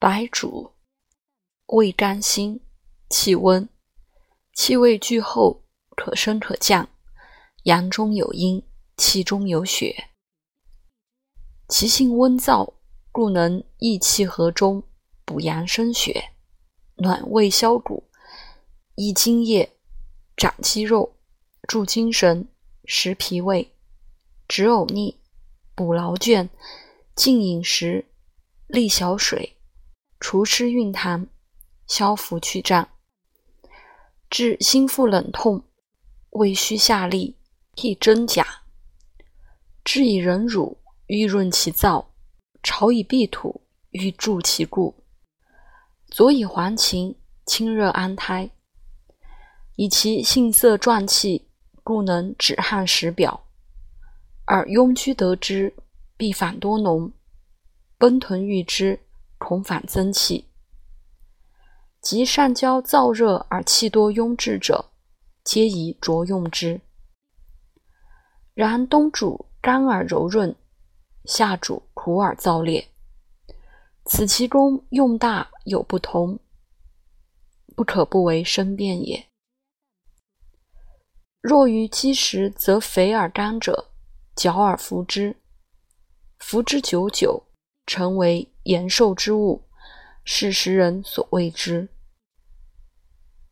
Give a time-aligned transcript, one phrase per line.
[0.00, 0.74] 白术，
[1.66, 2.60] 味甘辛，
[3.10, 3.68] 气温，
[4.52, 5.64] 气味俱后，
[5.96, 6.88] 可升可降，
[7.64, 8.62] 阳中有阴，
[8.96, 10.10] 气中有血。
[11.68, 12.74] 其性温燥，
[13.10, 14.84] 故能益气和中，
[15.24, 16.30] 补阳生血，
[16.98, 18.04] 暖胃消谷，
[18.94, 19.68] 益津液，
[20.36, 21.16] 长肌肉，
[21.66, 22.46] 助精神，
[22.84, 23.72] 实脾胃，
[24.46, 25.16] 止呕逆，
[25.74, 26.48] 补劳倦，
[27.16, 28.06] 静饮食，
[28.68, 29.56] 利小水。
[30.20, 31.28] 除湿运痰，
[31.86, 32.88] 消浮去胀，
[34.28, 35.62] 治心腹冷痛、
[36.30, 37.34] 胃虚下痢、
[37.76, 38.42] 益真假；
[39.84, 42.06] 治以忍辱，欲润其燥；
[42.62, 44.94] 炒以碧土，欲助其固；
[46.08, 47.14] 佐以黄芩，
[47.46, 48.50] 清热安胎。
[49.76, 51.48] 以其性色壮气，
[51.84, 53.42] 故能止汗实表；
[54.44, 55.72] 而庸居得之，
[56.16, 57.12] 必反多脓；
[57.96, 58.98] 奔豚遇之。
[59.38, 60.48] 恐反增气，
[62.02, 64.90] 及上焦燥热而气多壅滞者，
[65.44, 66.80] 皆宜着用之。
[68.54, 70.54] 然冬主干而柔润，
[71.24, 72.88] 夏主苦而燥烈，
[74.04, 76.40] 此其功用大有不同，
[77.76, 79.28] 不可不为生辩也。
[81.40, 83.92] 若于积食则肥而干者，
[84.34, 85.36] 嚼而服之，
[86.38, 87.47] 服之久久，
[87.88, 88.46] 成为。
[88.64, 89.62] 延寿之物，
[90.24, 91.88] 是时人所未知。